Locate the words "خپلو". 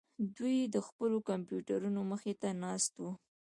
0.87-1.17